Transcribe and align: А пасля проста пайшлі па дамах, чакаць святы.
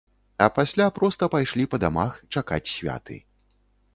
А 0.45 0.45
пасля 0.53 0.85
проста 0.95 1.27
пайшлі 1.35 1.67
па 1.73 1.77
дамах, 1.85 2.17
чакаць 2.37 2.73
святы. 2.77 3.21